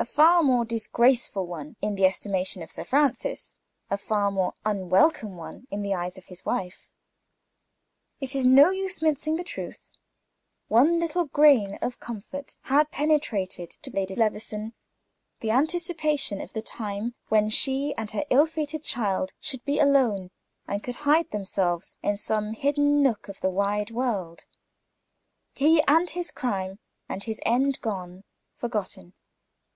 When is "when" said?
17.28-17.50